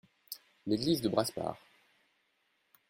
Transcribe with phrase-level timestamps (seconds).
[0.65, 1.61] L’église de Brasparts.